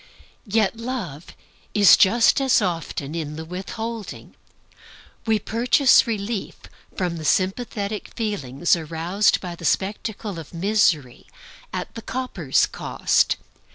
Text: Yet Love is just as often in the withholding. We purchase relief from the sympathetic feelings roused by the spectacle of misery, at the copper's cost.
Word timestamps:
Yet 0.47 0.77
Love 0.77 1.27
is 1.75 1.95
just 1.95 2.41
as 2.41 2.59
often 2.59 3.13
in 3.13 3.35
the 3.35 3.45
withholding. 3.45 4.33
We 5.27 5.37
purchase 5.37 6.07
relief 6.07 6.59
from 6.97 7.17
the 7.17 7.23
sympathetic 7.23 8.07
feelings 8.15 8.75
roused 8.75 9.39
by 9.41 9.53
the 9.53 9.63
spectacle 9.63 10.39
of 10.39 10.55
misery, 10.55 11.27
at 11.71 11.93
the 11.93 12.01
copper's 12.01 12.65
cost. 12.65 13.35